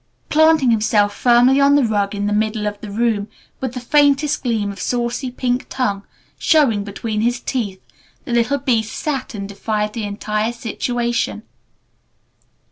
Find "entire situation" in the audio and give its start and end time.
10.05-11.43